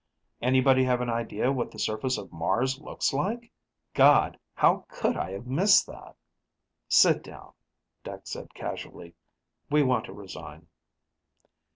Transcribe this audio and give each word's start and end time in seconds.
Anybody 0.41 0.83
have 0.85 0.99
an 1.01 1.11
idea 1.11 1.51
what 1.51 1.69
the 1.69 1.77
surface 1.77 2.17
of 2.17 2.31
Mars 2.33 2.79
looks 2.81 3.13
like? 3.13 3.51
God, 3.93 4.39
how 4.55 4.83
could 4.89 5.15
I 5.15 5.29
have 5.33 5.45
missed 5.45 5.85
that?" 5.85 6.15
"Sit 6.89 7.21
down," 7.21 7.53
Dex 8.03 8.31
said 8.31 8.51
casually, 8.55 9.13
"we 9.69 9.83
want 9.83 10.05
to 10.05 10.13
resign." 10.13 10.65